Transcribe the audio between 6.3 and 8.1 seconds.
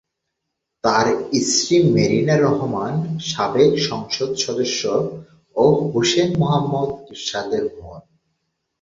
মুহাম্মদ এরশাদের বোন।